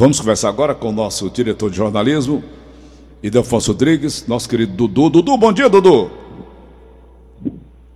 [0.00, 2.42] Vamos conversar agora com o nosso diretor de jornalismo,
[3.22, 5.10] Idelfonso Rodrigues, nosso querido Dudu.
[5.10, 6.10] Dudu, bom dia, Dudu.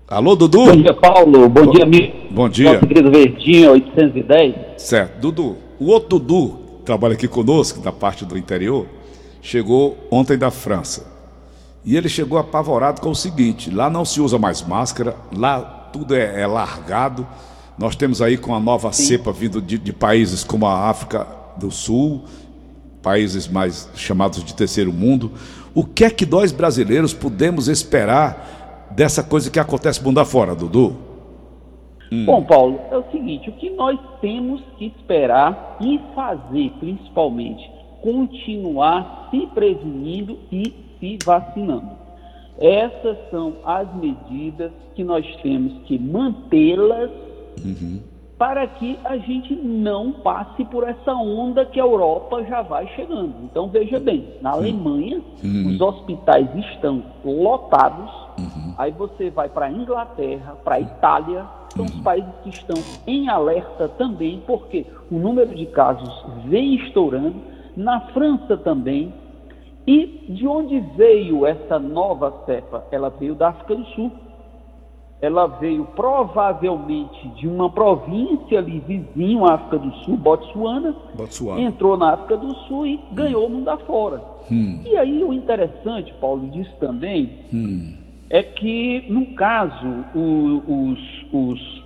[0.06, 0.66] Alô, Dudu?
[0.66, 1.48] Bom dia, Paulo.
[1.48, 2.12] Bom, bom dia, amigo.
[2.30, 2.74] Bom dia.
[2.74, 4.54] Nosso querido Verdinho, 810.
[4.76, 5.18] Certo.
[5.18, 8.86] Dudu, o outro Dudu, que trabalha aqui conosco, da parte do interior,
[9.40, 11.06] chegou ontem da França.
[11.86, 15.58] E ele chegou apavorado com o seguinte: lá não se usa mais máscara, lá
[15.90, 17.26] tudo é, é largado.
[17.78, 19.04] Nós temos aí com a nova Sim.
[19.04, 22.24] cepa vindo de, de países como a África do Sul,
[23.02, 25.32] países mais chamados de terceiro mundo.
[25.74, 30.96] O que é que nós brasileiros podemos esperar dessa coisa que acontece mundo afora, Dudu?
[32.10, 32.24] Hum.
[32.24, 37.68] Bom, Paulo, é o seguinte: o que nós temos que esperar e fazer, principalmente,
[38.02, 42.04] continuar se prevenindo e se vacinando.
[42.58, 47.10] Essas são as medidas que nós temos que mantê-las
[47.64, 52.86] uhum para que a gente não passe por essa onda que a Europa já vai
[52.88, 53.32] chegando.
[53.44, 55.68] Então veja bem, na Alemanha uhum.
[55.68, 58.10] os hospitais estão lotados.
[58.38, 58.74] Uhum.
[58.76, 62.02] Aí você vai para a Inglaterra, para a Itália, são os uhum.
[62.02, 67.54] países que estão em alerta também, porque o número de casos vem estourando.
[67.76, 69.12] Na França também.
[69.86, 72.84] E de onde veio essa nova cepa?
[72.90, 74.12] Ela veio da África do Sul
[75.24, 81.62] ela veio provavelmente de uma província ali vizinho à África do Sul, Botsuana, Botsuana.
[81.62, 84.22] entrou na África do Sul e ganhou o mundo afora.
[84.52, 84.80] Hum.
[84.84, 87.94] E aí o interessante, Paulo, disso também, hum.
[88.28, 91.83] é que, no caso, o, os, os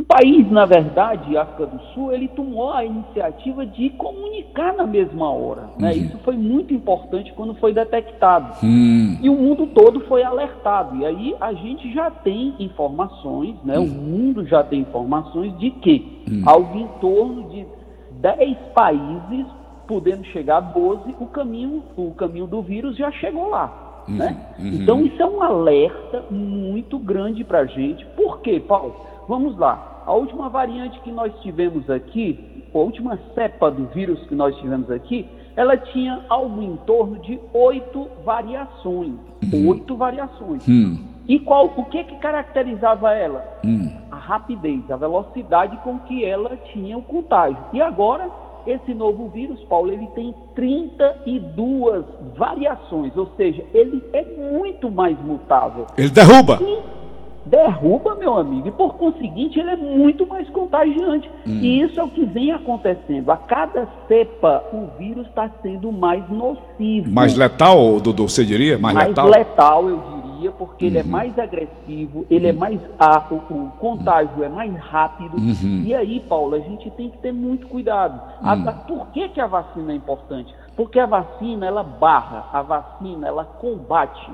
[0.00, 5.30] o país, na verdade, África do Sul, ele tomou a iniciativa de comunicar na mesma
[5.30, 5.68] hora.
[5.78, 5.92] Né?
[5.92, 5.98] Uhum.
[5.98, 8.54] Isso foi muito importante quando foi detectado.
[8.62, 9.18] Uhum.
[9.20, 10.96] E o mundo todo foi alertado.
[10.96, 13.78] E aí a gente já tem informações, né?
[13.78, 13.84] Uhum.
[13.84, 16.42] o mundo já tem informações de que hum.
[16.46, 17.66] algo em torno de
[18.12, 19.46] 10 países,
[19.86, 24.04] podendo chegar a 12, o caminho, o caminho do vírus já chegou lá.
[24.08, 24.16] Uhum.
[24.16, 24.36] Né?
[24.58, 24.68] Uhum.
[24.72, 28.06] Então isso é um alerta muito grande para a gente.
[28.16, 28.96] Por quê, Paulo?
[29.28, 29.89] Vamos lá.
[30.06, 34.90] A última variante que nós tivemos aqui, a última cepa do vírus que nós tivemos
[34.90, 39.14] aqui, ela tinha algo em torno de oito variações.
[39.52, 39.68] Uhum.
[39.68, 40.66] Oito variações.
[40.66, 41.10] Uhum.
[41.28, 43.44] E qual, o que, que caracterizava ela?
[43.64, 43.92] Uhum.
[44.10, 47.58] A rapidez, a velocidade com que ela tinha o contágio.
[47.72, 48.28] E agora,
[48.66, 52.04] esse novo vírus, Paulo, ele tem 32
[52.36, 55.86] variações, ou seja, ele é muito mais mutável.
[55.96, 56.58] Ele derruba.
[56.60, 56.99] E
[57.44, 61.28] derruba, meu amigo, e por conseguinte ele é muito mais contagiante.
[61.46, 61.60] Hum.
[61.60, 63.30] E isso é o que vem acontecendo.
[63.30, 67.10] A cada cepa, o vírus está sendo mais nocivo.
[67.10, 68.78] Mais letal, Dudu, você diria?
[68.78, 69.28] Mais, mais letal?
[69.28, 70.90] letal, eu diria, porque uhum.
[70.90, 71.08] ele é uhum.
[71.08, 72.56] mais agressivo, ele é uhum.
[72.56, 72.80] é mais.
[72.98, 75.36] Ah, o, contágio é mais rápido.
[75.36, 75.82] Uhum.
[75.84, 78.20] E aí, Paulo, a gente tem que ter muito cuidado.
[78.42, 78.64] A, hum.
[78.86, 80.54] por que, que a vacina é importante?
[80.76, 84.30] Porque a vacina, ela barra, a vacina, ela combate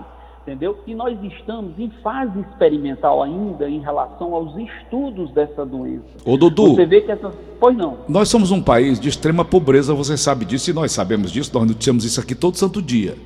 [0.46, 0.78] entendeu?
[0.86, 6.04] E nós estamos em fase experimental ainda em relação aos estudos dessa doença.
[6.24, 7.34] Ô Dudu, você vê que essas...
[7.58, 7.98] Pois não.
[8.08, 11.66] Nós somos um país de extrema pobreza, você sabe disso e nós sabemos disso, nós
[11.66, 13.16] noticiamos isso aqui todo santo dia.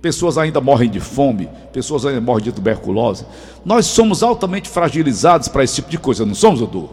[0.00, 3.26] Pessoas ainda morrem de fome, pessoas ainda morrem de tuberculose.
[3.64, 6.88] Nós somos altamente fragilizados para esse tipo de coisa, não somos, Dudu?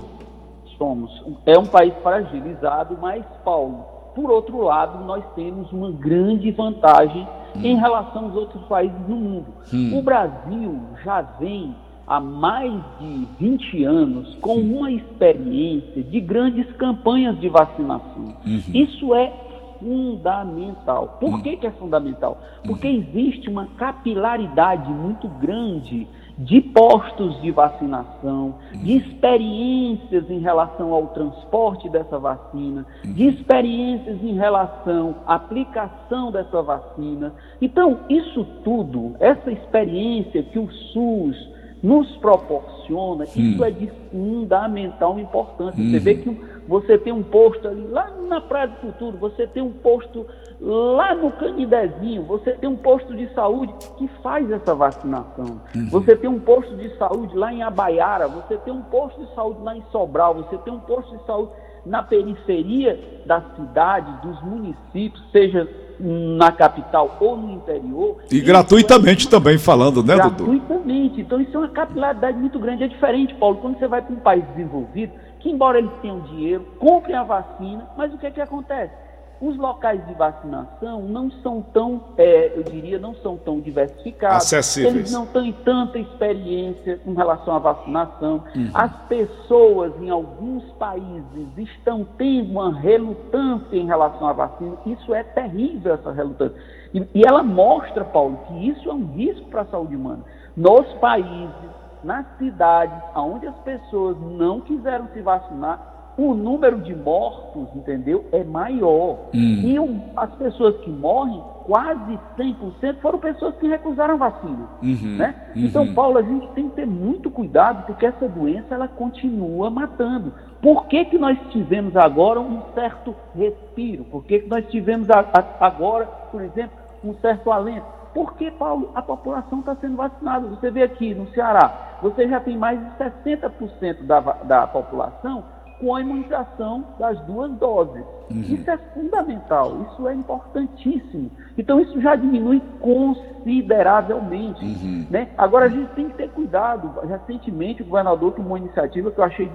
[0.77, 1.11] Somos.
[1.45, 3.85] É um país fragilizado, mas, Paulo,
[4.15, 7.61] por outro lado, nós temos uma grande vantagem hum.
[7.63, 9.47] em relação aos outros países do mundo.
[9.73, 9.97] Hum.
[9.97, 14.77] O Brasil já vem há mais de 20 anos com hum.
[14.79, 18.35] uma experiência de grandes campanhas de vacinação.
[18.45, 18.61] Uhum.
[18.73, 19.31] Isso é
[19.79, 21.17] fundamental.
[21.19, 21.41] Por hum.
[21.41, 22.37] que, que é fundamental?
[22.65, 23.05] Porque hum.
[23.07, 31.89] existe uma capilaridade muito grande de postos de vacinação, de experiências em relação ao transporte
[31.89, 37.33] dessa vacina, de experiências em relação à aplicação dessa vacina.
[37.61, 45.83] Então, isso tudo, essa experiência que o SUS nos proporciona, isso é de fundamental importância.
[45.83, 46.29] Você vê que
[46.67, 50.27] você tem um posto ali lá na Praia do Futuro, você tem um posto
[50.61, 55.59] lá no Canidezinho, você tem um posto de saúde que faz essa vacinação.
[55.75, 55.89] Uhum.
[55.89, 59.59] Você tem um posto de saúde lá em Abaiara, você tem um posto de saúde
[59.63, 61.51] lá em Sobral, você tem um posto de saúde
[61.83, 65.67] na periferia da cidade, dos municípios, seja
[65.99, 68.17] na capital ou no interior.
[68.31, 69.31] E gratuitamente é uma...
[69.31, 70.45] também falando, né, Dudu?
[70.45, 71.21] Gratuitamente.
[71.21, 72.83] Então isso é uma capilaridade muito grande.
[72.83, 76.65] É diferente, Paulo, quando você vai para um país desenvolvido, que embora eles tenham dinheiro,
[76.79, 78.93] comprem a vacina, mas o que é que acontece?
[79.41, 84.37] Os locais de vacinação não são tão, é, eu diria, não são tão diversificados.
[84.37, 84.95] Acessíveis.
[84.95, 88.43] Eles não têm tanta experiência com relação à vacinação.
[88.55, 88.69] Uhum.
[88.71, 94.77] As pessoas em alguns países estão tendo uma relutância em relação à vacina.
[94.85, 96.61] Isso é terrível, essa relutância.
[96.93, 100.23] E, e ela mostra, Paulo, que isso é um risco para a saúde humana.
[100.55, 101.71] Nos países,
[102.03, 108.43] nas cidades, onde as pessoas não quiseram se vacinar, o número de mortos, entendeu, é
[108.43, 109.29] maior.
[109.33, 109.61] Hum.
[109.63, 109.75] E
[110.15, 114.67] as pessoas que morrem, quase 100% foram pessoas que recusaram vacina.
[114.81, 115.35] Uhum, né?
[115.55, 115.65] Uhum.
[115.65, 120.33] Então, Paulo, a gente tem que ter muito cuidado, porque essa doença ela continua matando.
[120.61, 124.03] Por que, que nós tivemos agora um certo respiro?
[124.05, 127.85] Por que, que nós tivemos a, a, agora, por exemplo, um certo alento?
[128.13, 130.47] Porque, Paulo, a população está sendo vacinada.
[130.47, 135.43] Você vê aqui no Ceará, você já tem mais de 60% da, da população
[135.81, 138.03] com a imunização das duas doses.
[138.29, 138.41] Uhum.
[138.41, 141.31] Isso é fundamental, isso é importantíssimo.
[141.57, 144.63] Então, isso já diminui consideravelmente.
[144.63, 145.07] Uhum.
[145.09, 145.29] Né?
[145.35, 146.99] Agora, a gente tem que ter cuidado.
[147.05, 149.51] Recentemente, o governador tomou uma iniciativa que eu achei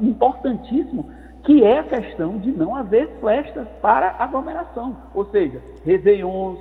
[0.00, 1.10] importantíssimo,
[1.42, 6.58] que é a questão de não haver festas para aglomeração, ou seja, réveillons,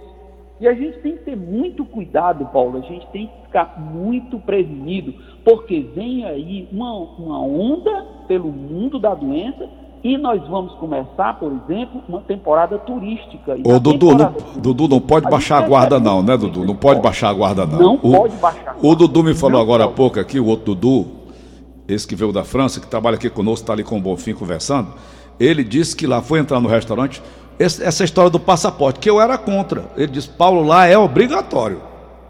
[0.59, 4.39] e a gente tem que ter muito cuidado, Paulo, a gente tem que ficar muito
[4.39, 5.13] prevenido,
[5.45, 9.69] porque vem aí uma, uma onda pelo mundo da doença
[10.04, 13.57] e nós vamos começar, por exemplo, uma temporada turística.
[13.63, 16.65] Ô, Dudu, não, Dudu, não pode a baixar a guarda não, né, Dudu?
[16.65, 17.80] Não pode baixar a guarda não.
[17.80, 18.75] Não o, pode baixar.
[18.81, 21.07] O Dudu me falou não agora há pouco aqui, o outro Dudu,
[21.88, 24.89] esse que veio da França, que trabalha aqui conosco, está ali com o Bonfim conversando,
[25.39, 27.21] ele disse que lá foi entrar no restaurante,
[27.59, 29.86] essa história do passaporte, que eu era contra.
[29.95, 31.81] Ele disse, Paulo, lá é obrigatório.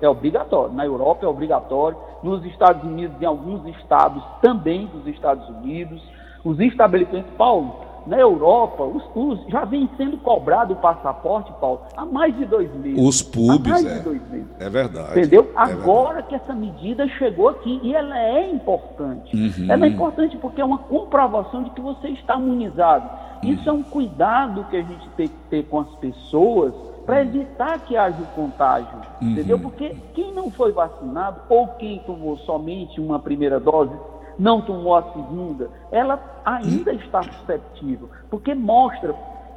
[0.01, 0.73] É obrigatório.
[0.73, 1.97] Na Europa é obrigatório.
[2.23, 6.01] Nos Estados Unidos, em alguns estados também dos Estados Unidos.
[6.43, 12.05] Os estabelecimentos, Paulo, na Europa, os, os, já vem sendo cobrado o passaporte, Paulo, há
[12.05, 12.97] mais de dois meses.
[13.05, 13.97] Os pubs, há mais é.
[13.97, 14.47] De dois meses.
[14.59, 15.11] É verdade.
[15.11, 15.51] Entendeu?
[15.53, 16.27] É Agora verdade.
[16.27, 19.35] que essa medida chegou aqui e ela é importante.
[19.35, 19.69] Uhum.
[19.69, 23.09] Ela é importante porque é uma comprovação de que você está imunizado.
[23.43, 23.51] Uhum.
[23.51, 26.73] Isso é um cuidado que a gente tem que ter com as pessoas
[27.05, 29.31] para evitar que haja o contágio, uhum.
[29.31, 29.59] entendeu?
[29.59, 33.93] Porque quem não foi vacinado ou quem tomou somente uma primeira dose
[34.37, 39.15] não tomou a segunda, ela ainda está susceptível, porque mostra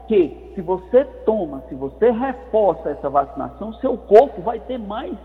[0.08, 5.16] que se você toma, se você reforça essa vacinação, seu corpo vai ter mais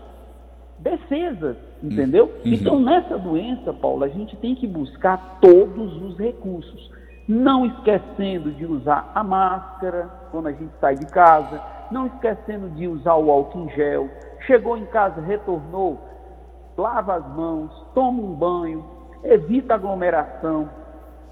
[0.78, 2.26] defesas, entendeu?
[2.26, 2.52] Uhum.
[2.52, 6.90] Então, nessa doença, Paulo, a gente tem que buscar todos os recursos,
[7.26, 11.60] não esquecendo de usar a máscara quando a gente sai de casa,
[11.90, 14.08] não esquecendo de usar o álcool em gel,
[14.46, 15.98] chegou em casa, retornou,
[16.76, 18.84] lava as mãos, toma um banho,
[19.26, 20.68] evita aglomeração,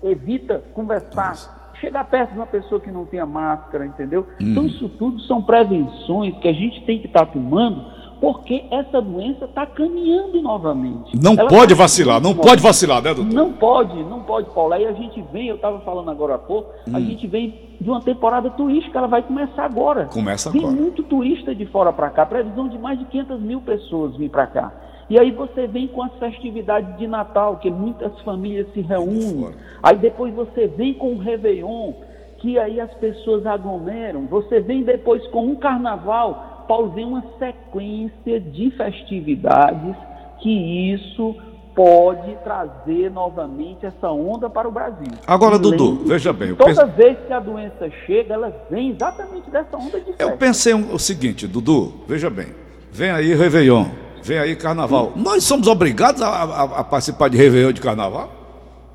[0.03, 4.27] evita conversar, chegar perto de uma pessoa que não tenha máscara, entendeu?
[4.35, 4.53] Então, uhum.
[4.53, 9.03] Então, isso tudo são prevenções que a gente tem que estar tá tomando, porque essa
[9.03, 11.15] doença está caminhando novamente.
[11.21, 13.33] Não Ela pode tá vacilar, não pode vacilar, né, doutor?
[13.33, 14.73] Não pode, não pode, Paulo.
[14.73, 16.97] Aí a gente vem, eu estava falando agora há pouco, hum.
[16.97, 20.07] a gente vem de uma temporada turística, ela vai começar agora.
[20.07, 20.67] Começa agora.
[20.67, 24.31] Tem muito turista de fora para cá, previsão de mais de 500 mil pessoas vir
[24.31, 24.73] para cá.
[25.09, 29.55] E aí você vem com as festividades de Natal, que muitas famílias se reúnem.
[29.83, 31.93] Aí depois você vem com o Réveillon,
[32.39, 34.27] que aí as pessoas aglomeram.
[34.27, 36.65] Você vem depois com um carnaval.
[36.67, 39.95] Paulo vem uma sequência de festividades
[40.41, 41.37] que isso
[41.75, 45.13] pode trazer novamente essa onda para o Brasil.
[45.27, 46.55] Agora, Dudu, veja bem.
[46.55, 46.97] Toda pense...
[46.97, 50.23] vez que a doença chega, ela vem exatamente dessa onda de festa.
[50.23, 52.47] Eu pensei o seguinte, Dudu, veja bem.
[52.93, 53.87] Vem aí Réveillon,
[54.25, 55.13] Vem aí carnaval.
[55.15, 55.23] Sim.
[55.23, 58.31] Nós somos obrigados a, a, a, participar de Réveillon de carnaval?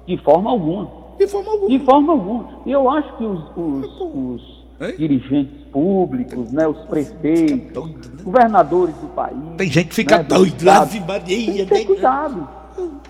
[0.08, 0.90] De forma alguma.
[1.20, 1.70] De forma alguma.
[1.70, 2.50] De forma alguma.
[2.66, 8.24] E eu acho que os, os, os dirigentes públicos, né, os prefeitos, doido, né?
[8.24, 9.38] governadores do país.
[9.56, 11.22] Tem gente que fica né, doido, Ave Maria.
[11.28, 12.48] Tem que ter cuidado.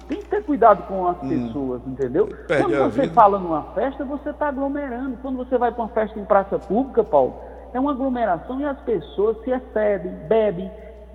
[0.10, 1.30] Tem que ter cuidado com as hum.
[1.30, 2.28] pessoas, entendeu?
[2.48, 5.18] Quando você fala numa festa, você está aglomerando.
[5.22, 7.36] Quando você vai para uma festa em praça pública, Paulo,
[7.74, 10.70] é uma aglomeração e as pessoas se excedem, bebem,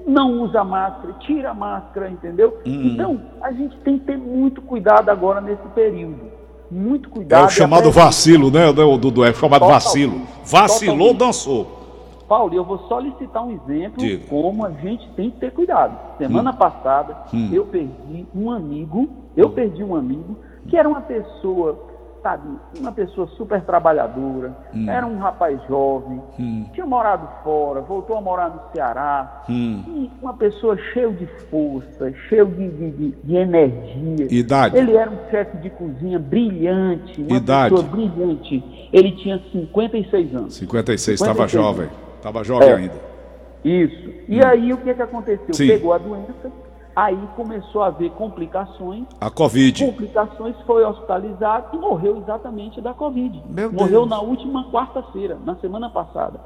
[0.07, 2.59] não usa máscara, tira a máscara, entendeu?
[2.67, 2.91] Hum.
[2.93, 6.33] Então, a gente tem que ter muito cuidado agora nesse período.
[6.71, 7.43] Muito cuidado.
[7.43, 9.25] É o chamado vacilo, né, Dudu?
[9.25, 10.23] É o chamado vacilo.
[10.45, 11.85] Vacilou, dançou.
[12.29, 14.27] Paulo, eu vou só lhe citar um exemplo Diga.
[14.29, 15.97] como a gente tem que ter cuidado.
[16.19, 16.57] Semana hum.
[16.57, 17.51] passada, hum.
[17.53, 20.37] eu perdi um amigo, eu perdi um amigo,
[20.69, 21.79] que era uma pessoa
[22.25, 24.89] coitadinho, uma pessoa super trabalhadora, hum.
[24.89, 26.65] era um rapaz jovem, hum.
[26.73, 30.09] tinha morado fora, voltou a morar no Ceará, hum.
[30.23, 34.27] uma pessoa cheia de força, cheio de, de, de, energia.
[34.31, 34.77] Idade.
[34.77, 37.75] Ele era um chefe de cozinha brilhante, uma Idade.
[37.75, 38.89] pessoa brilhante.
[38.93, 40.55] Ele tinha 56 anos.
[40.55, 41.89] 56, estava jovem.
[42.17, 42.75] Estava jovem é.
[42.75, 43.15] ainda.
[43.63, 44.11] Isso.
[44.29, 44.47] E hum.
[44.47, 45.53] aí o que, que aconteceu?
[45.53, 45.69] Sim.
[45.69, 46.51] Pegou a doença
[46.95, 49.05] Aí começou a haver complicações.
[49.21, 49.85] A Covid.
[49.85, 53.43] Complicações, foi hospitalizado e morreu exatamente da Covid.
[53.49, 54.11] Meu morreu Deus.
[54.11, 56.39] na última quarta-feira, na semana passada.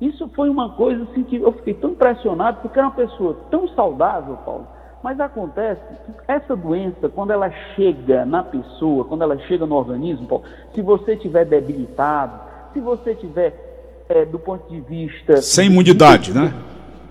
[0.00, 3.68] Isso foi uma coisa assim que eu fiquei tão impressionado, porque era uma pessoa tão
[3.68, 4.66] saudável, Paulo.
[5.02, 10.26] Mas acontece que essa doença, quando ela chega na pessoa, quando ela chega no organismo,
[10.26, 12.40] Paulo, se você estiver debilitado,
[12.72, 15.36] se você tiver, é, do ponto de vista.
[15.36, 16.52] Sem imunidade, né?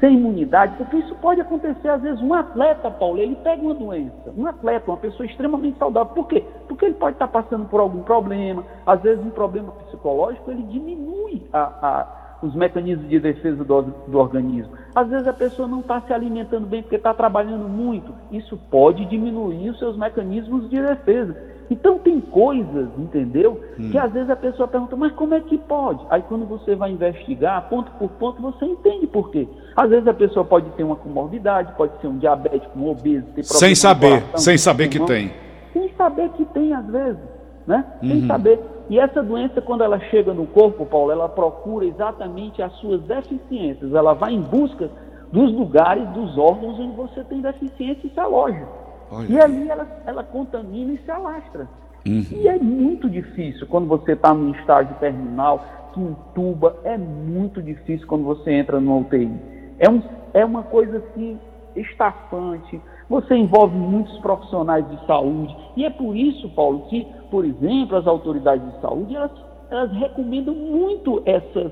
[0.06, 4.32] Sem imunidade, porque isso pode acontecer, às vezes, um atleta, Paulo, ele pega uma doença,
[4.38, 6.44] um atleta, uma pessoa extremamente saudável, por quê?
[6.68, 11.42] Porque ele pode estar passando por algum problema, às vezes um problema psicológico, ele diminui
[11.52, 14.74] a, a, os mecanismos de defesa do, do organismo.
[14.94, 19.06] Às vezes a pessoa não está se alimentando bem porque está trabalhando muito, isso pode
[19.06, 21.55] diminuir os seus mecanismos de defesa.
[21.70, 23.60] Então tem coisas, entendeu?
[23.80, 23.90] Hum.
[23.90, 26.06] Que às vezes a pessoa pergunta, mas como é que pode?
[26.10, 29.48] Aí quando você vai investigar, ponto por ponto, você entende por quê.
[29.76, 33.44] Às vezes a pessoa pode ter uma comorbidade, pode ser um diabético, um obeso, ter
[33.44, 35.32] Sem saber, sem saber que tem.
[35.74, 37.24] Sem saber que tem, às vezes,
[37.66, 37.86] né?
[38.02, 38.10] Uhum.
[38.10, 38.60] Sem saber.
[38.88, 43.94] E essa doença, quando ela chega no corpo, Paulo, ela procura exatamente as suas deficiências.
[43.94, 44.90] Ela vai em busca
[45.32, 48.68] dos lugares, dos órgãos onde você tem deficiência e se aloja.
[49.12, 49.28] Olha.
[49.28, 51.68] E ali ela, ela contamina e se alastra.
[52.08, 52.24] Uhum.
[52.32, 58.06] E é muito difícil quando você está num estágio terminal, que entuba, é muito difícil
[58.08, 59.32] quando você entra no UTI.
[59.80, 60.02] É, um,
[60.34, 61.40] é uma coisa assim,
[61.76, 65.56] estafante, você envolve muitos profissionais de saúde.
[65.76, 69.32] E é por isso, Paulo, que, por exemplo, as autoridades de saúde, elas,
[69.70, 71.72] elas recomendam muito essas,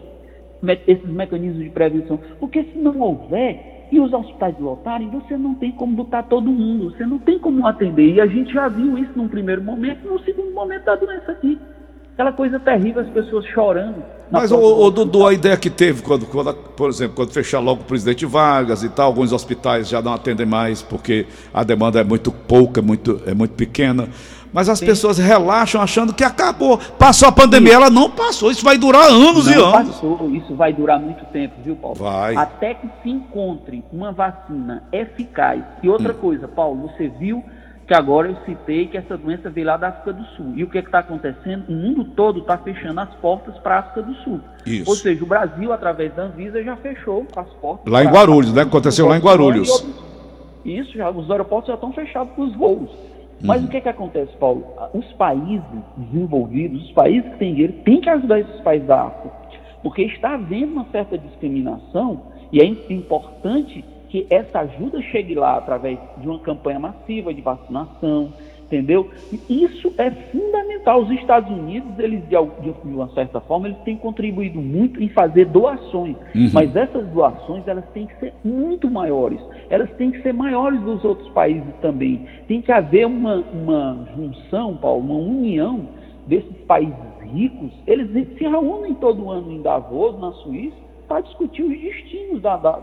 [0.87, 2.19] esses mecanismos de prevenção.
[2.39, 6.89] Porque se não houver, e os hospitais lotarem, você não tem como botar todo mundo,
[6.89, 8.15] você não tem como atender.
[8.15, 11.59] E a gente já viu isso num primeiro momento, no segundo momento da doença aqui.
[12.13, 14.03] Aquela coisa terrível, as pessoas chorando.
[14.31, 17.81] Mas, o, o Dudu, a ideia que teve, quando, quando, por exemplo, quando fechar logo
[17.81, 22.03] o presidente Vargas e tal, alguns hospitais já não atendem mais porque a demanda é
[22.03, 24.09] muito pouca, é muito, é muito pequena.
[24.53, 24.85] Mas as Sim.
[24.85, 26.77] pessoas relaxam achando que acabou.
[26.77, 27.75] Passou a pandemia, Sim.
[27.75, 28.51] ela não passou.
[28.51, 29.95] Isso vai durar anos não e anos.
[29.95, 30.29] Passou.
[30.31, 31.97] Isso vai durar muito tempo, viu, Paulo?
[31.97, 32.35] Vai.
[32.35, 35.63] Até que se encontre uma vacina eficaz.
[35.81, 36.17] E outra hum.
[36.17, 37.43] coisa, Paulo, você viu
[37.87, 40.53] que agora eu citei que essa doença veio lá da África do Sul.
[40.55, 41.65] E o que é está acontecendo?
[41.67, 44.39] O mundo todo está fechando as portas para a África do Sul.
[44.65, 44.89] Isso.
[44.89, 47.91] Ou seja, o Brasil, através da Anvisa, já fechou as portas.
[47.91, 48.61] Lá em Guarulhos, né?
[48.61, 49.85] Aconteceu lá em Guarulhos.
[50.63, 52.89] Isso, já, os aeroportos já estão fechados para os voos.
[53.41, 53.67] Mas uhum.
[53.67, 54.65] o que, que acontece, Paulo?
[54.93, 55.63] Os países
[55.97, 59.35] desenvolvidos, os países que têm dinheiro, têm que ajudar esses países da África.
[59.81, 62.21] Porque está havendo uma certa discriminação
[62.51, 68.31] e é importante que essa ajuda chegue lá através de uma campanha massiva de vacinação,
[68.73, 69.09] entendeu?
[69.47, 71.01] Isso é fundamental.
[71.03, 72.35] Os Estados Unidos, eles de,
[72.83, 76.49] uma certa forma, eles têm contribuído muito em fazer doações, uhum.
[76.51, 79.39] mas essas doações elas têm que ser muito maiores.
[79.69, 82.25] Elas têm que ser maiores dos outros países também.
[82.47, 85.87] Tem que haver uma, uma junção, Paulo, uma união
[86.27, 86.95] desses países
[87.31, 87.71] ricos.
[87.85, 90.75] Eles se reúnem todo ano em Davos, na Suíça,
[91.07, 92.79] para discutir os destinos da, da,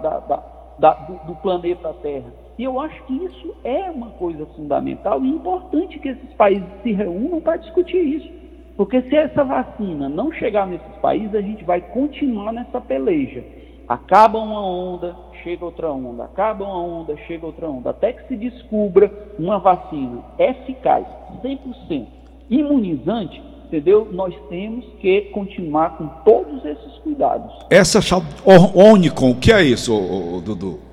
[0.78, 2.30] da, do, do planeta Terra.
[2.60, 6.92] E eu acho que isso é uma coisa fundamental e importante que esses países se
[6.92, 8.28] reúnam para discutir isso.
[8.76, 13.42] Porque se essa vacina não chegar nesses países, a gente vai continuar nessa peleja.
[13.88, 18.36] Acaba uma onda, chega outra onda, acaba uma onda, chega outra onda, até que se
[18.36, 21.06] descubra uma vacina eficaz,
[21.42, 22.06] 100%,
[22.50, 24.06] imunizante, entendeu?
[24.12, 27.54] Nós temos que continuar com todos esses cuidados.
[27.70, 28.00] Essa
[28.44, 30.89] Omicron, o que é isso, Dudu?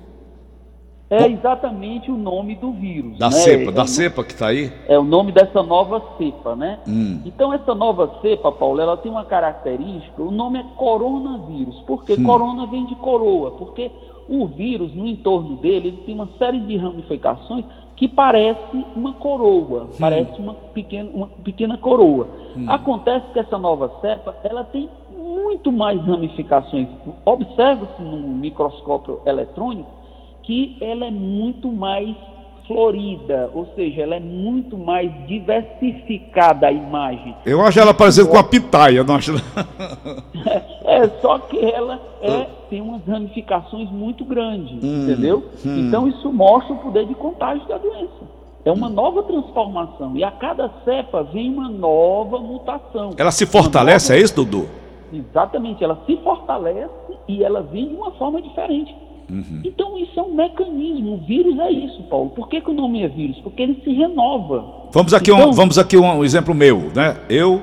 [1.10, 3.18] É exatamente o nome do vírus.
[3.18, 3.32] Da né?
[3.32, 4.70] cepa, é, da cepa que está aí?
[4.86, 6.78] É o nome dessa nova cepa, né?
[6.86, 7.22] Hum.
[7.24, 11.80] Então, essa nova cepa, Paulo, ela tem uma característica, o nome é coronavírus.
[11.86, 12.16] Por quê?
[12.18, 12.24] Hum.
[12.24, 13.90] Corona vem de coroa, porque
[14.28, 17.64] o vírus, no entorno dele, ele tem uma série de ramificações
[17.96, 19.88] que parece uma coroa, hum.
[19.98, 22.28] parece uma pequena, uma pequena coroa.
[22.54, 22.66] Hum.
[22.68, 26.86] Acontece que essa nova cepa, ela tem muito mais ramificações.
[27.24, 29.97] Observa-se num microscópio eletrônico
[30.48, 32.16] que ela é muito mais
[32.66, 37.36] florida, ou seja, ela é muito mais diversificada a imagem.
[37.44, 39.34] Eu acho ela parecida com a pitaia, não acho?
[40.86, 45.44] é, só que ela é, tem umas ramificações muito grandes, hum, entendeu?
[45.66, 45.86] Hum.
[45.86, 48.38] Então isso mostra o poder de contágio da doença.
[48.64, 50.16] É uma nova transformação.
[50.16, 53.10] E a cada cepa vem uma nova mutação.
[53.18, 54.20] Ela se fortalece, nova...
[54.20, 54.66] é isso, Dudu?
[55.12, 56.90] Exatamente, ela se fortalece
[57.28, 58.94] e ela vem de uma forma diferente.
[59.30, 59.60] Uhum.
[59.62, 61.14] Então isso é um mecanismo.
[61.14, 62.30] O vírus é isso, Paulo.
[62.30, 63.38] Por que, que o nome é vírus?
[63.40, 64.88] Porque ele se renova.
[64.92, 65.50] Vamos aqui, então...
[65.50, 67.16] um, vamos aqui um, exemplo meu, né?
[67.28, 67.62] Eu,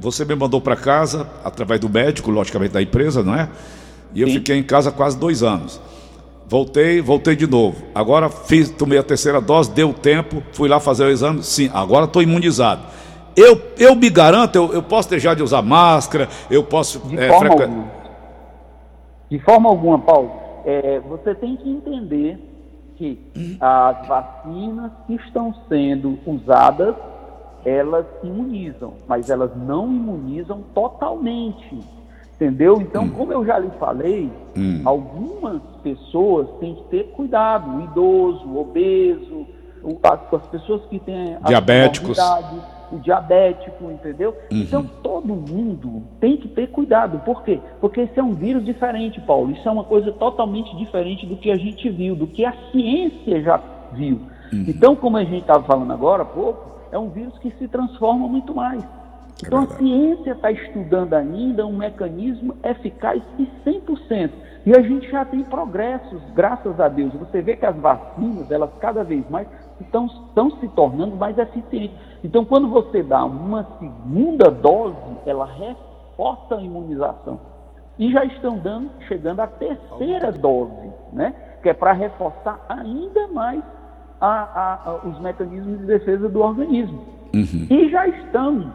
[0.00, 3.48] você me mandou para casa através do médico, logicamente da empresa, não é?
[4.14, 4.34] E eu Sim.
[4.34, 5.80] fiquei em casa quase dois anos.
[6.48, 7.84] Voltei, voltei de novo.
[7.94, 11.42] Agora fiz, tomei a terceira dose, deu tempo, fui lá fazer o exame.
[11.42, 12.82] Sim, agora estou imunizado.
[13.36, 16.98] Eu, eu me garanto, eu, eu posso deixar de usar máscara, eu posso.
[17.00, 17.62] De, é, forma, frequ...
[17.62, 17.92] alguma.
[19.30, 20.47] de forma alguma, Paulo.
[20.68, 22.38] É, você tem que entender
[22.96, 23.18] que
[23.58, 26.94] as vacinas que estão sendo usadas,
[27.64, 31.78] elas imunizam, mas elas não imunizam totalmente.
[32.34, 32.82] Entendeu?
[32.82, 33.10] Então, hum.
[33.10, 34.82] como eu já lhe falei, hum.
[34.84, 39.46] algumas pessoas têm que ter cuidado, o idoso, o obeso,
[40.34, 42.18] as pessoas que têm diabéticos,
[42.92, 44.36] o diabético, entendeu?
[44.50, 44.58] Uhum.
[44.58, 47.18] Então todo mundo tem que ter cuidado.
[47.20, 47.60] Por quê?
[47.80, 49.50] Porque esse é um vírus diferente, Paulo.
[49.50, 53.42] Isso é uma coisa totalmente diferente do que a gente viu, do que a ciência
[53.42, 53.60] já
[53.92, 54.20] viu.
[54.52, 54.64] Uhum.
[54.66, 58.26] Então, como a gente estava falando agora há pouco, é um vírus que se transforma
[58.26, 58.82] muito mais.
[59.44, 64.30] Então, a ciência está estudando ainda um mecanismo eficaz e 100%.
[64.66, 67.12] E a gente já tem progressos, graças a Deus.
[67.14, 69.46] Você vê que as vacinas, elas cada vez mais
[69.80, 71.96] estão, estão se tornando mais eficientes.
[72.22, 77.40] Então, quando você dá uma segunda dose, ela reforça a imunização.
[77.98, 81.34] E já estão dando, chegando à terceira dose, né?
[81.62, 83.62] que é para reforçar ainda mais
[84.20, 87.04] a, a, a, os mecanismos de defesa do organismo.
[87.34, 87.66] Uhum.
[87.70, 88.72] E já estão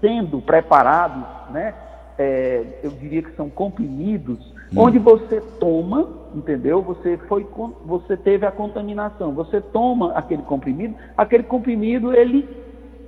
[0.00, 1.74] sendo preparados, né?
[2.16, 4.80] É, eu diria que são comprimidos, hum.
[4.80, 6.82] onde você toma, entendeu?
[6.82, 7.46] Você foi,
[7.84, 12.48] você teve a contaminação, você toma aquele comprimido, aquele comprimido ele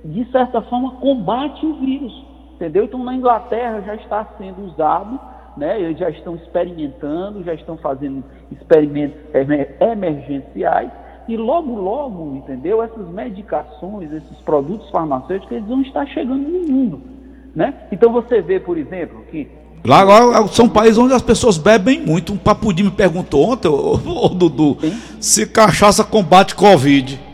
[0.03, 2.85] de certa forma combate o vírus, entendeu?
[2.85, 5.19] Então na Inglaterra já está sendo usado,
[5.57, 5.81] né?
[5.81, 9.17] Eles já estão experimentando, já estão fazendo experimentos
[9.79, 10.91] emergenciais
[11.27, 12.81] e logo, logo, entendeu?
[12.81, 17.01] Essas medicações, esses produtos farmacêuticos, eles vão estar chegando no mundo.
[17.53, 17.73] Né?
[17.91, 19.49] Então você vê, por exemplo, que.
[19.85, 22.33] Lá, lá são países onde as pessoas bebem muito.
[22.33, 23.93] Um papudinho me perguntou ontem, ô,
[24.25, 24.99] ô, Dudu, Sim.
[25.19, 27.27] se cachaça combate Covid.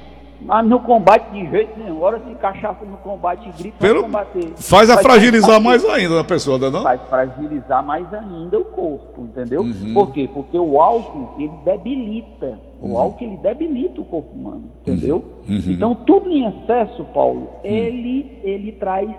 [0.46, 1.98] Mas no combate de jeito nenhum.
[1.98, 4.04] Agora se cachaça no combate gripe Pelo...
[4.04, 4.52] combater.
[4.58, 6.84] Faz a fragilizar mais ainda a pessoa, não?
[6.84, 9.62] Faz fragilizar mais ainda o corpo, entendeu?
[9.62, 9.94] Uhum.
[9.94, 10.30] Por quê?
[10.32, 12.60] Porque o álcool, ele debilita.
[12.82, 12.98] O uhum.
[12.98, 15.24] álcool, ele debilita o corpo humano, entendeu?
[15.48, 15.56] Uhum.
[15.56, 15.72] uhum.
[15.72, 17.72] Então, tudo em excesso, Paulo, uhum.
[17.72, 19.10] ele, ele traz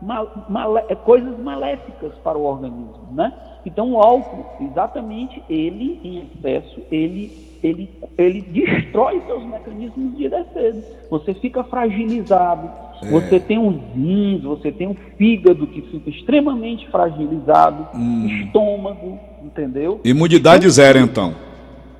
[0.00, 3.32] mal, mal, é, coisas maléficas para o organismo, né?
[3.64, 10.82] Então, o álcool, exatamente, ele, em excesso, ele ele, ele destrói seus mecanismos de defesa.
[11.10, 12.70] Você fica fragilizado,
[13.02, 13.06] é.
[13.06, 18.26] você tem um rins, você tem um fígado que fica extremamente fragilizado, hum.
[18.26, 20.00] estômago, entendeu?
[20.04, 21.34] Imunidade então, zero, então.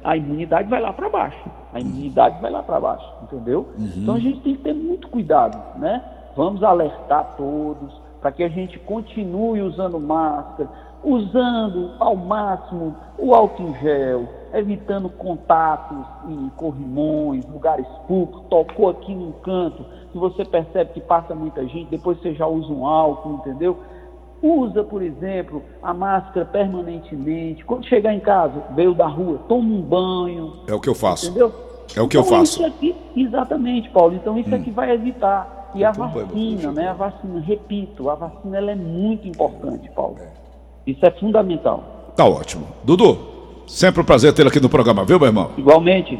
[0.04, 1.50] A imunidade vai lá para baixo.
[1.72, 3.68] A imunidade vai lá para baixo, entendeu?
[3.76, 3.92] Uhum.
[3.96, 6.02] Então a gente tem que ter muito cuidado, né?
[6.38, 10.70] Vamos alertar todos para que a gente continue usando máscara,
[11.02, 15.98] usando ao máximo o álcool em gel, evitando contatos
[16.28, 21.90] em corrimões, lugares públicos, tocou aqui num canto, que você percebe que passa muita gente,
[21.90, 23.76] depois você já usa um álcool, entendeu?
[24.40, 27.64] Usa, por exemplo, a máscara permanentemente.
[27.64, 30.52] Quando chegar em casa, veio da rua, toma um banho.
[30.68, 31.30] É o que eu faço.
[31.30, 31.52] Entendeu?
[31.96, 32.60] É o que então, eu faço.
[32.60, 34.14] Isso aqui, exatamente, Paulo.
[34.14, 34.54] Então isso hum.
[34.54, 35.57] aqui vai evitar.
[35.74, 36.88] E a vacina, né?
[36.88, 40.16] A vacina, repito, a vacina ela é muito importante, Paulo.
[40.86, 42.12] Isso é fundamental.
[42.16, 42.66] Tá ótimo.
[42.82, 43.18] Dudu,
[43.66, 45.50] sempre um prazer tê-lo aqui no programa, viu, meu irmão?
[45.56, 46.18] Igualmente.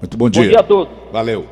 [0.00, 0.42] Muito bom dia.
[0.44, 0.94] Bom dia a todos.
[1.12, 1.44] Valeu.